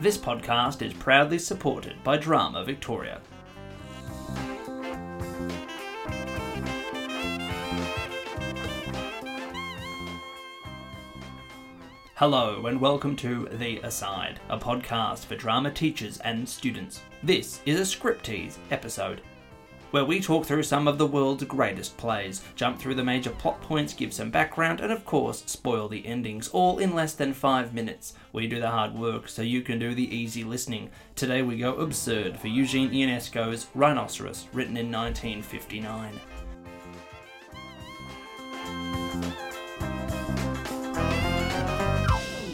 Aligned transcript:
This 0.00 0.16
podcast 0.16 0.80
is 0.80 0.92
proudly 0.92 1.40
supported 1.40 2.04
by 2.04 2.18
Drama 2.18 2.62
Victoria. 2.64 3.20
Hello, 12.14 12.66
and 12.66 12.80
welcome 12.80 13.16
to 13.16 13.48
The 13.50 13.78
Aside, 13.78 14.38
a 14.48 14.56
podcast 14.56 15.24
for 15.24 15.34
drama 15.34 15.72
teachers 15.72 16.18
and 16.20 16.48
students. 16.48 17.00
This 17.24 17.60
is 17.66 17.80
a 17.80 17.86
script 17.86 18.24
tease 18.24 18.56
episode 18.70 19.20
where 19.90 20.04
we 20.04 20.20
talk 20.20 20.44
through 20.44 20.62
some 20.62 20.86
of 20.86 20.98
the 20.98 21.06
world's 21.06 21.44
greatest 21.44 21.96
plays, 21.96 22.42
jump 22.54 22.78
through 22.78 22.94
the 22.94 23.04
major 23.04 23.30
plot 23.30 23.60
points, 23.62 23.94
give 23.94 24.12
some 24.12 24.30
background, 24.30 24.80
and 24.80 24.92
of 24.92 25.04
course, 25.04 25.42
spoil 25.46 25.88
the 25.88 26.06
endings, 26.06 26.48
all 26.48 26.78
in 26.78 26.94
less 26.94 27.14
than 27.14 27.32
five 27.32 27.72
minutes. 27.72 28.14
We 28.32 28.46
do 28.46 28.60
the 28.60 28.70
hard 28.70 28.94
work 28.94 29.28
so 29.28 29.42
you 29.42 29.62
can 29.62 29.78
do 29.78 29.94
the 29.94 30.14
easy 30.14 30.44
listening. 30.44 30.90
Today 31.14 31.42
we 31.42 31.56
go 31.56 31.76
absurd 31.76 32.38
for 32.38 32.48
Eugene 32.48 32.90
Ionesco's 32.90 33.66
Rhinoceros, 33.74 34.46
written 34.52 34.76
in 34.76 34.92
1959. 34.92 36.12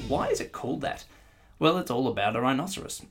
Why 0.07 0.29
is 0.29 0.41
it 0.41 0.53
called 0.53 0.83
that? 0.83 1.05
Well, 1.59 1.79
it's 1.79 1.91
all 1.91 2.07
about 2.09 2.37
a 2.37 2.41
rhinoceros. 2.41 3.03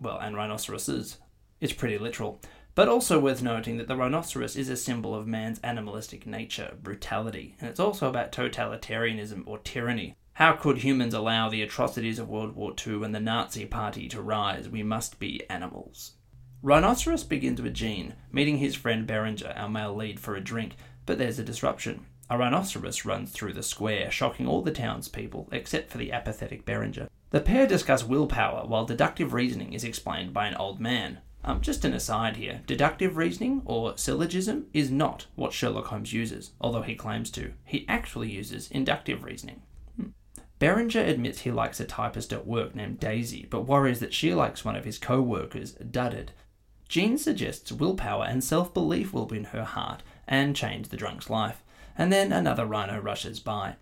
Well, 0.00 0.18
and 0.18 0.36
rhinoceroses. 0.36 1.18
It's 1.60 1.72
pretty 1.72 1.98
literal. 1.98 2.40
But 2.74 2.88
also 2.88 3.20
worth 3.20 3.40
noting 3.40 3.76
that 3.76 3.86
the 3.86 3.96
rhinoceros 3.96 4.56
is 4.56 4.68
a 4.68 4.76
symbol 4.76 5.14
of 5.14 5.28
man's 5.28 5.60
animalistic 5.62 6.26
nature, 6.26 6.74
brutality, 6.82 7.54
and 7.60 7.70
it's 7.70 7.78
also 7.78 8.08
about 8.08 8.32
totalitarianism 8.32 9.44
or 9.46 9.58
tyranny. 9.58 10.16
How 10.34 10.54
could 10.54 10.78
humans 10.78 11.14
allow 11.14 11.48
the 11.48 11.62
atrocities 11.62 12.18
of 12.18 12.28
World 12.28 12.56
War 12.56 12.74
II 12.84 13.04
and 13.04 13.14
the 13.14 13.20
Nazi 13.20 13.64
Party 13.64 14.08
to 14.08 14.20
rise? 14.20 14.68
We 14.68 14.82
must 14.82 15.20
be 15.20 15.48
animals. 15.48 16.14
Rhinoceros 16.62 17.22
begins 17.22 17.62
with 17.62 17.74
Jean, 17.74 18.14
meeting 18.32 18.58
his 18.58 18.74
friend 18.74 19.06
Berenger, 19.06 19.52
our 19.54 19.68
male 19.68 19.94
lead, 19.94 20.18
for 20.18 20.34
a 20.34 20.40
drink, 20.40 20.74
but 21.06 21.18
there's 21.18 21.38
a 21.38 21.44
disruption. 21.44 22.06
A 22.28 22.36
rhinoceros 22.36 23.04
runs 23.04 23.30
through 23.30 23.52
the 23.52 23.62
square, 23.62 24.10
shocking 24.10 24.48
all 24.48 24.62
the 24.62 24.72
townspeople, 24.72 25.48
except 25.52 25.90
for 25.90 25.98
the 25.98 26.10
apathetic 26.10 26.64
Berenger. 26.64 27.08
The 27.30 27.40
pair 27.40 27.68
discuss 27.68 28.02
willpower, 28.02 28.66
while 28.66 28.84
deductive 28.84 29.32
reasoning 29.32 29.72
is 29.72 29.84
explained 29.84 30.32
by 30.32 30.48
an 30.48 30.56
old 30.56 30.80
man. 30.80 31.18
Um, 31.46 31.60
just 31.60 31.84
an 31.84 31.92
aside 31.92 32.36
here 32.36 32.62
deductive 32.66 33.18
reasoning, 33.18 33.60
or 33.66 33.98
syllogism, 33.98 34.66
is 34.72 34.90
not 34.90 35.26
what 35.34 35.52
Sherlock 35.52 35.86
Holmes 35.86 36.12
uses, 36.12 36.52
although 36.58 36.82
he 36.82 36.94
claims 36.94 37.30
to. 37.32 37.52
He 37.64 37.86
actually 37.86 38.30
uses 38.30 38.70
inductive 38.70 39.24
reasoning. 39.24 39.60
Hmm. 39.96 40.08
Berenger 40.58 41.00
admits 41.00 41.40
he 41.40 41.50
likes 41.50 41.80
a 41.80 41.84
typist 41.84 42.32
at 42.32 42.46
work 42.46 42.74
named 42.74 42.98
Daisy, 42.98 43.46
but 43.50 43.66
worries 43.66 44.00
that 44.00 44.14
she 44.14 44.32
likes 44.32 44.64
one 44.64 44.74
of 44.74 44.86
his 44.86 44.98
co 44.98 45.20
workers, 45.20 45.74
Dudard. 45.74 46.30
Jean 46.88 47.18
suggests 47.18 47.70
willpower 47.72 48.24
and 48.24 48.42
self 48.42 48.72
belief 48.72 49.12
will 49.12 49.26
win 49.26 49.44
her 49.44 49.64
heart 49.64 50.02
and 50.26 50.56
change 50.56 50.88
the 50.88 50.96
drunk's 50.96 51.28
life, 51.28 51.62
and 51.98 52.10
then 52.10 52.32
another 52.32 52.64
rhino 52.64 52.98
rushes 52.98 53.38
by. 53.38 53.76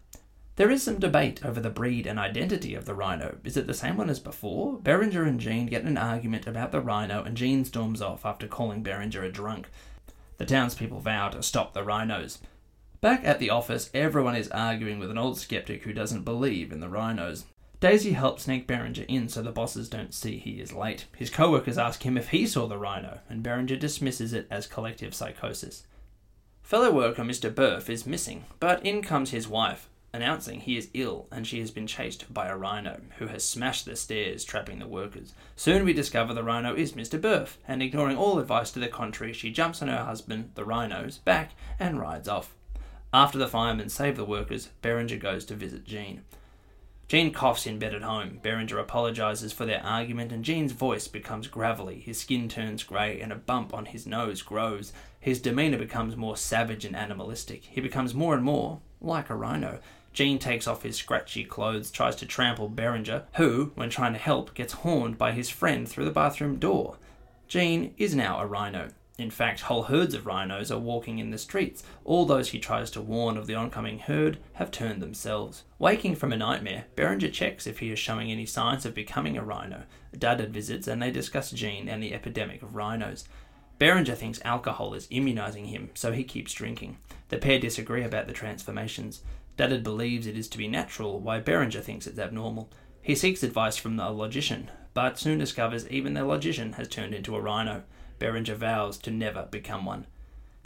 There 0.56 0.70
is 0.70 0.82
some 0.82 0.98
debate 0.98 1.42
over 1.44 1.60
the 1.60 1.70
breed 1.70 2.06
and 2.06 2.18
identity 2.18 2.74
of 2.74 2.84
the 2.84 2.94
rhino. 2.94 3.38
Is 3.42 3.56
it 3.56 3.66
the 3.66 3.72
same 3.72 3.96
one 3.96 4.10
as 4.10 4.20
before? 4.20 4.78
Berenger 4.78 5.24
and 5.24 5.40
Jean 5.40 5.66
get 5.66 5.80
in 5.80 5.88
an 5.88 5.96
argument 5.96 6.46
about 6.46 6.72
the 6.72 6.80
rhino, 6.80 7.22
and 7.22 7.36
Jean 7.36 7.64
storms 7.64 8.02
off 8.02 8.26
after 8.26 8.46
calling 8.46 8.82
Berenger 8.82 9.24
a 9.24 9.32
drunk. 9.32 9.70
The 10.36 10.44
townspeople 10.44 11.00
vow 11.00 11.30
to 11.30 11.42
stop 11.42 11.72
the 11.72 11.82
rhinos. 11.82 12.38
Back 13.00 13.24
at 13.24 13.38
the 13.38 13.48
office, 13.48 13.88
everyone 13.94 14.36
is 14.36 14.48
arguing 14.50 14.98
with 14.98 15.10
an 15.10 15.16
old 15.16 15.38
skeptic 15.38 15.84
who 15.84 15.94
doesn't 15.94 16.24
believe 16.24 16.70
in 16.70 16.80
the 16.80 16.88
rhinos. 16.88 17.46
Daisy 17.80 18.12
helps 18.12 18.44
sneak 18.44 18.66
Berenger 18.66 19.04
in 19.08 19.28
so 19.28 19.40
the 19.40 19.50
bosses 19.50 19.88
don't 19.88 20.14
see 20.14 20.38
he 20.38 20.60
is 20.60 20.74
late. 20.74 21.06
His 21.16 21.30
co 21.30 21.50
workers 21.50 21.78
ask 21.78 22.02
him 22.02 22.18
if 22.18 22.28
he 22.28 22.46
saw 22.46 22.66
the 22.66 22.78
rhino, 22.78 23.20
and 23.28 23.42
Berenger 23.42 23.76
dismisses 23.76 24.34
it 24.34 24.46
as 24.50 24.66
collective 24.66 25.14
psychosis. 25.14 25.86
Fellow 26.62 26.92
worker 26.92 27.22
Mr. 27.22 27.52
Boeuf 27.52 27.88
is 27.88 28.06
missing, 28.06 28.44
but 28.60 28.84
in 28.84 29.02
comes 29.02 29.30
his 29.30 29.48
wife, 29.48 29.88
announcing 30.12 30.60
he 30.60 30.76
is 30.76 30.90
ill 30.94 31.26
and 31.32 31.46
she 31.46 31.60
has 31.60 31.70
been 31.70 31.86
chased 31.86 32.32
by 32.32 32.48
a 32.48 32.56
rhino, 32.56 33.00
who 33.18 33.26
has 33.28 33.44
smashed 33.44 33.84
the 33.84 33.96
stairs, 33.96 34.44
trapping 34.44 34.78
the 34.78 34.86
workers. 34.86 35.34
Soon 35.56 35.84
we 35.84 35.92
discover 35.92 36.34
the 36.34 36.44
rhino 36.44 36.74
is 36.74 36.92
Mr. 36.92 37.20
Boeuf, 37.20 37.56
and 37.66 37.82
ignoring 37.82 38.16
all 38.16 38.38
advice 38.38 38.70
to 38.70 38.78
the 38.78 38.88
contrary, 38.88 39.32
she 39.32 39.50
jumps 39.50 39.80
on 39.80 39.88
her 39.88 40.04
husband, 40.04 40.50
the 40.54 40.64
rhino's, 40.64 41.18
back 41.18 41.52
and 41.78 42.00
rides 42.00 42.28
off. 42.28 42.54
After 43.14 43.38
the 43.38 43.48
firemen 43.48 43.88
save 43.88 44.16
the 44.16 44.24
workers, 44.24 44.68
Berenger 44.80 45.18
goes 45.18 45.44
to 45.46 45.54
visit 45.54 45.84
Jean. 45.84 46.22
Jean 47.08 47.30
coughs 47.30 47.66
in 47.66 47.78
bed 47.78 47.94
at 47.94 48.00
home. 48.00 48.38
Berenger 48.42 48.78
apologizes 48.78 49.52
for 49.52 49.66
their 49.66 49.84
argument, 49.84 50.32
and 50.32 50.42
Jean's 50.42 50.72
voice 50.72 51.08
becomes 51.08 51.46
gravelly. 51.46 52.00
His 52.00 52.18
skin 52.18 52.48
turns 52.48 52.84
grey, 52.84 53.20
and 53.20 53.30
a 53.30 53.36
bump 53.36 53.74
on 53.74 53.84
his 53.84 54.06
nose 54.06 54.40
grows. 54.40 54.94
His 55.20 55.38
demeanor 55.38 55.76
becomes 55.76 56.16
more 56.16 56.38
savage 56.38 56.86
and 56.86 56.96
animalistic. 56.96 57.64
He 57.64 57.82
becomes 57.82 58.14
more 58.14 58.34
and 58.34 58.42
more 58.42 58.80
like 59.02 59.28
a 59.28 59.34
rhino. 59.34 59.80
Jean 60.12 60.38
takes 60.38 60.66
off 60.66 60.82
his 60.82 60.96
scratchy 60.96 61.44
clothes, 61.44 61.90
tries 61.90 62.16
to 62.16 62.26
trample 62.26 62.68
Berenger, 62.68 63.24
who, 63.34 63.72
when 63.74 63.90
trying 63.90 64.12
to 64.12 64.18
help, 64.18 64.54
gets 64.54 64.74
horned 64.74 65.16
by 65.16 65.32
his 65.32 65.50
friend 65.50 65.88
through 65.88 66.04
the 66.04 66.10
bathroom 66.10 66.56
door. 66.56 66.98
Jean 67.48 67.94
is 67.96 68.14
now 68.14 68.38
a 68.40 68.46
rhino. 68.46 68.88
In 69.18 69.30
fact, 69.30 69.60
whole 69.60 69.84
herds 69.84 70.14
of 70.14 70.26
rhinos 70.26 70.72
are 70.72 70.78
walking 70.78 71.18
in 71.18 71.30
the 71.30 71.38
streets. 71.38 71.84
All 72.04 72.24
those 72.24 72.48
he 72.48 72.58
tries 72.58 72.90
to 72.92 73.00
warn 73.00 73.36
of 73.36 73.46
the 73.46 73.54
oncoming 73.54 73.98
herd 74.00 74.38
have 74.54 74.70
turned 74.70 75.02
themselves. 75.02 75.64
Waking 75.78 76.16
from 76.16 76.32
a 76.32 76.36
nightmare, 76.36 76.86
Berenger 76.96 77.28
checks 77.28 77.66
if 77.66 77.80
he 77.80 77.90
is 77.90 77.98
showing 77.98 78.30
any 78.30 78.46
signs 78.46 78.86
of 78.86 78.94
becoming 78.94 79.36
a 79.36 79.44
rhino. 79.44 79.82
Dudard 80.16 80.48
visits 80.50 80.88
and 80.88 81.02
they 81.02 81.10
discuss 81.10 81.50
Jean 81.50 81.88
and 81.88 82.02
the 82.02 82.14
epidemic 82.14 82.62
of 82.62 82.74
rhinos. 82.74 83.28
Berenger 83.78 84.14
thinks 84.14 84.40
alcohol 84.44 84.94
is 84.94 85.08
immunizing 85.10 85.66
him, 85.66 85.90
so 85.94 86.12
he 86.12 86.24
keeps 86.24 86.54
drinking. 86.54 86.96
The 87.28 87.38
pair 87.38 87.58
disagree 87.58 88.04
about 88.04 88.28
the 88.28 88.32
transformations. 88.32 89.22
Dudard 89.56 89.82
believes 89.82 90.26
it 90.26 90.36
is 90.36 90.48
to 90.48 90.58
be 90.58 90.68
natural, 90.68 91.20
why 91.20 91.40
Berenger 91.40 91.80
thinks 91.80 92.06
it's 92.06 92.18
abnormal. 92.18 92.70
He 93.02 93.14
seeks 93.14 93.42
advice 93.42 93.76
from 93.76 93.96
the 93.96 94.10
logician, 94.10 94.70
but 94.94 95.18
soon 95.18 95.38
discovers 95.38 95.88
even 95.88 96.14
the 96.14 96.24
logician 96.24 96.74
has 96.74 96.88
turned 96.88 97.14
into 97.14 97.36
a 97.36 97.40
rhino. 97.40 97.82
Berenger 98.18 98.54
vows 98.54 98.98
to 98.98 99.10
never 99.10 99.48
become 99.50 99.84
one. 99.84 100.06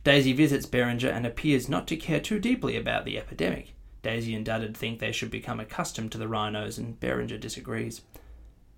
Daisy 0.04 0.32
visits 0.32 0.66
Berenger 0.66 1.08
and 1.08 1.26
appears 1.26 1.68
not 1.68 1.88
to 1.88 1.96
care 1.96 2.20
too 2.20 2.38
deeply 2.38 2.76
about 2.76 3.04
the 3.04 3.18
epidemic. 3.18 3.74
Daisy 4.02 4.34
and 4.34 4.46
Dudard 4.46 4.76
think 4.76 5.00
they 5.00 5.10
should 5.10 5.30
become 5.30 5.58
accustomed 5.58 6.12
to 6.12 6.18
the 6.18 6.28
rhinos, 6.28 6.78
and 6.78 7.00
Berenger 7.00 7.38
disagrees. 7.38 8.02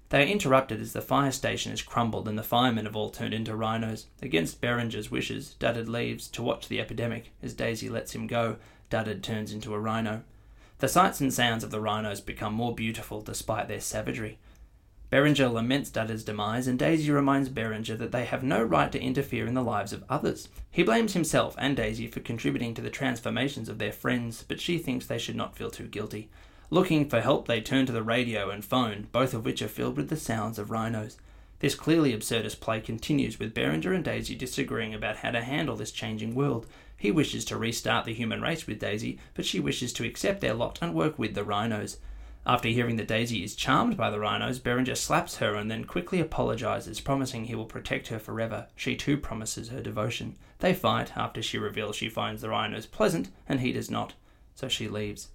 They 0.08 0.22
are 0.22 0.26
interrupted 0.26 0.80
as 0.80 0.94
the 0.94 1.02
fire 1.02 1.32
station 1.32 1.70
is 1.70 1.82
crumbled 1.82 2.28
and 2.28 2.38
the 2.38 2.42
firemen 2.42 2.86
have 2.86 2.97
all 2.97 3.10
turned 3.10 3.34
into 3.34 3.54
rhinos. 3.54 4.06
Against 4.22 4.62
Berenger's 4.62 5.10
wishes, 5.10 5.54
Dudard 5.58 5.86
leaves 5.86 6.28
to 6.28 6.42
watch 6.42 6.68
the 6.68 6.80
epidemic. 6.80 7.30
As 7.42 7.52
Daisy 7.52 7.91
lets 7.91 8.14
him 8.14 8.26
go, 8.26 8.56
Dudard 8.91 9.22
turns 9.22 9.53
into 9.53 9.75
a 9.75 9.81
rhino. 9.81 10.22
The 10.78 10.88
sights 10.88 11.21
and 11.21 11.32
sounds 11.32 11.65
of 11.65 11.71
the 11.71 11.81
rhinos 11.81 12.21
become 12.21 12.54
more 12.54 12.75
beautiful 12.75 13.21
despite 13.21 13.69
their 13.69 13.81
savagery. 13.81 14.38
Berenger 15.10 15.49
laments 15.49 15.91
Dudard's 15.91 16.22
demise, 16.22 16.66
and 16.66 16.78
Daisy 16.78 17.10
reminds 17.10 17.48
Berenger 17.48 17.97
that 17.97 18.12
they 18.12 18.27
have 18.27 18.43
no 18.43 18.62
right 18.62 18.93
to 18.93 19.00
interfere 19.00 19.47
in 19.47 19.54
the 19.54 19.62
lives 19.62 19.94
of 19.94 20.04
others. 20.09 20.48
He 20.71 20.82
blames 20.82 21.15
himself 21.15 21.54
and 21.59 21.77
Daisy 21.77 22.06
for 22.06 22.21
contributing 22.21 22.75
to 22.75 22.82
the 22.82 22.91
transformations 22.91 23.71
of 23.71 23.78
their 23.78 23.93
friends, 23.93 24.44
but 24.47 24.60
she 24.60 24.77
thinks 24.77 25.06
they 25.06 25.19
should 25.19 25.37
not 25.37 25.56
feel 25.56 25.71
too 25.71 25.87
guilty. 25.87 26.28
Looking 26.71 27.09
for 27.09 27.22
help, 27.22 27.48
they 27.48 27.62
turn 27.62 27.87
to 27.87 27.93
the 27.93 28.03
radio 28.03 28.50
and 28.50 28.62
phone, 28.62 29.09
both 29.10 29.32
of 29.32 29.47
which 29.47 29.62
are 29.62 29.69
filled 29.69 29.97
with 29.97 30.10
the 30.10 30.16
sounds 30.16 30.59
of 30.59 30.71
rhinos. 30.71 31.16
This 31.60 31.74
clearly 31.74 32.12
absurdist 32.12 32.60
play 32.60 32.80
continues 32.80 33.38
with 33.38 33.54
Berenger 33.54 33.92
and 33.92 34.04
Daisy 34.04 34.36
disagreeing 34.36 34.94
about 34.94 35.19
how 35.19 35.32
to 35.32 35.42
handle 35.42 35.74
this 35.74 35.91
changing 35.91 36.34
world. 36.34 36.66
He 36.96 37.10
wishes 37.10 37.44
to 37.46 37.56
restart 37.56 38.04
the 38.04 38.14
human 38.14 38.41
race 38.41 38.66
with 38.66 38.78
Daisy, 38.78 39.19
but 39.34 39.44
she 39.44 39.58
wishes 39.58 39.92
to 39.94 40.06
accept 40.06 40.41
their 40.41 40.54
lot 40.54 40.78
and 40.80 40.94
work 40.94 41.18
with 41.18 41.34
the 41.34 41.44
rhinos. 41.44 41.98
After 42.47 42.68
hearing 42.68 42.97
that 42.97 43.09
Daisy 43.09 43.42
is 43.42 43.56
charmed 43.56 43.97
by 43.97 44.09
the 44.09 44.21
rhinos, 44.21 44.59
Berenger 44.59 44.94
slaps 44.94 45.36
her 45.36 45.54
and 45.54 45.71
then 45.71 45.84
quickly 45.84 46.21
apologizes, 46.21 47.00
promising 47.00 47.44
he 47.44 47.54
will 47.54 47.66
protect 47.66 48.09
her 48.09 48.18
forever. 48.18 48.68
She 48.74 48.97
too 48.97 49.18
promises 49.18 49.68
her 49.68 49.83
devotion. 49.83 50.36
They 50.60 50.74
fight 50.74 51.16
after 51.16 51.42
she 51.42 51.59
reveals 51.59 51.97
she 51.97 52.09
finds 52.09 52.41
the 52.41 52.48
rhinos 52.48 52.86
pleasant 52.86 53.28
and 53.48 53.60
he 53.60 53.72
does 53.72 53.91
not, 53.91 54.15
so 54.54 54.68
she 54.68 54.88
leaves. 54.88 55.28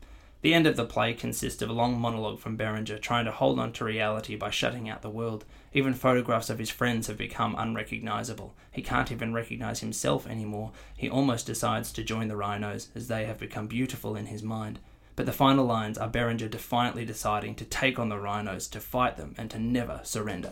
The 0.44 0.54
end 0.54 0.68
of 0.68 0.76
the 0.76 0.84
play 0.84 1.14
consists 1.14 1.62
of 1.62 1.70
a 1.70 1.74
long 1.74 1.98
monologue 1.98 2.38
from 2.38 2.58
Berenger 2.58 2.98
trying 2.98 3.24
to 3.24 3.32
hold 3.32 3.60
on 3.60 3.72
to 3.74 3.86
reality 3.86 4.36
by 4.36 4.50
shutting 4.50 4.90
out 4.90 5.02
the 5.02 5.10
world. 5.10 5.46
Even 5.72 5.94
photographs 5.94 6.50
of 6.50 6.60
his 6.60 6.70
friends 6.70 7.08
have 7.08 7.18
become 7.18 7.56
unrecognizable. 7.58 8.54
He 8.70 8.82
can't 8.82 9.10
even 9.10 9.34
recognize 9.34 9.80
himself 9.80 10.28
anymore. 10.28 10.74
He 10.98 11.10
almost 11.10 11.48
decides 11.48 11.94
to 11.94 12.04
join 12.04 12.28
the 12.28 12.36
rhinos, 12.36 12.90
as 12.94 13.08
they 13.08 13.24
have 13.24 13.40
become 13.40 13.68
beautiful 13.68 14.18
in 14.18 14.26
his 14.26 14.44
mind. 14.44 14.80
But 15.16 15.28
the 15.28 15.32
final 15.32 15.66
lines 15.66 15.98
are 15.98 16.10
Berenger 16.10 16.50
defiantly 16.50 17.06
deciding 17.06 17.56
to 17.56 17.66
take 17.66 17.98
on 17.98 18.10
the 18.10 18.20
rhinos, 18.20 18.68
to 18.68 18.82
fight 18.82 19.16
them, 19.16 19.36
and 19.38 19.50
to 19.50 19.60
never 19.60 20.02
surrender. 20.04 20.52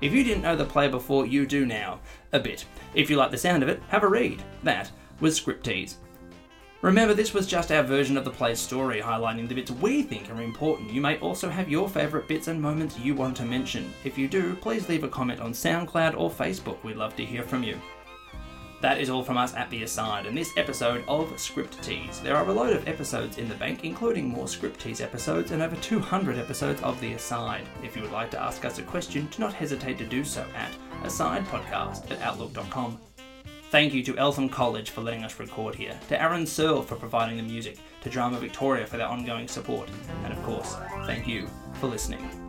If 0.00 0.12
you 0.12 0.22
didn't 0.24 0.42
know 0.42 0.56
the 0.56 0.64
play 0.64 0.88
before, 0.88 1.26
you 1.26 1.46
do 1.46 1.64
now. 1.64 2.00
A 2.32 2.40
bit. 2.40 2.66
If 2.94 3.08
you 3.08 3.16
like 3.16 3.30
the 3.30 3.38
sound 3.38 3.62
of 3.62 3.68
it, 3.68 3.82
have 3.88 4.02
a 4.02 4.08
read. 4.08 4.42
That 4.62 4.90
was 5.20 5.36
Script 5.36 5.64
Tease. 5.64 5.96
Remember, 6.82 7.14
this 7.14 7.32
was 7.32 7.46
just 7.46 7.72
our 7.72 7.82
version 7.82 8.18
of 8.18 8.24
the 8.24 8.30
play's 8.30 8.60
story, 8.60 9.00
highlighting 9.00 9.48
the 9.48 9.54
bits 9.54 9.70
we 9.70 10.02
think 10.02 10.30
are 10.30 10.42
important. 10.42 10.92
You 10.92 11.00
may 11.00 11.18
also 11.20 11.48
have 11.48 11.70
your 11.70 11.88
favourite 11.88 12.28
bits 12.28 12.48
and 12.48 12.60
moments 12.60 12.98
you 12.98 13.14
want 13.14 13.36
to 13.38 13.44
mention. 13.44 13.92
If 14.04 14.18
you 14.18 14.28
do, 14.28 14.54
please 14.56 14.88
leave 14.88 15.02
a 15.02 15.08
comment 15.08 15.40
on 15.40 15.52
SoundCloud 15.52 16.18
or 16.18 16.30
Facebook. 16.30 16.82
We'd 16.84 16.96
love 16.96 17.16
to 17.16 17.24
hear 17.24 17.42
from 17.42 17.62
you. 17.62 17.80
That 18.82 19.00
is 19.00 19.08
all 19.08 19.22
from 19.22 19.38
us 19.38 19.54
at 19.54 19.70
The 19.70 19.82
Aside 19.84 20.26
and 20.26 20.36
this 20.36 20.52
episode 20.56 21.02
of 21.08 21.38
Script 21.40 21.82
Tease. 21.82 22.20
There 22.20 22.36
are 22.36 22.46
a 22.46 22.52
load 22.52 22.76
of 22.76 22.86
episodes 22.86 23.38
in 23.38 23.48
the 23.48 23.54
bank, 23.54 23.84
including 23.84 24.28
more 24.28 24.46
Script 24.46 24.80
Tease 24.80 25.00
episodes 25.00 25.50
and 25.50 25.62
over 25.62 25.76
200 25.76 26.36
episodes 26.36 26.82
of 26.82 27.00
The 27.00 27.14
Aside. 27.14 27.66
If 27.82 27.96
you 27.96 28.02
would 28.02 28.12
like 28.12 28.30
to 28.32 28.40
ask 28.40 28.64
us 28.64 28.78
a 28.78 28.82
question, 28.82 29.28
do 29.30 29.38
not 29.38 29.54
hesitate 29.54 29.96
to 29.98 30.06
do 30.06 30.24
so 30.24 30.44
at 30.54 30.72
asidepodcast 31.02 32.10
at 32.10 32.20
outlook.com. 32.20 32.98
Thank 33.70 33.94
you 33.94 34.02
to 34.04 34.16
Eltham 34.18 34.48
College 34.48 34.90
for 34.90 35.00
letting 35.00 35.24
us 35.24 35.40
record 35.40 35.74
here, 35.74 35.98
to 36.08 36.22
Aaron 36.22 36.46
Searle 36.46 36.82
for 36.82 36.96
providing 36.96 37.36
the 37.38 37.42
music, 37.42 37.78
to 38.02 38.10
Drama 38.10 38.38
Victoria 38.38 38.86
for 38.86 38.96
their 38.96 39.08
ongoing 39.08 39.48
support, 39.48 39.88
and 40.24 40.32
of 40.32 40.42
course, 40.44 40.76
thank 41.04 41.26
you 41.26 41.48
for 41.80 41.88
listening. 41.88 42.45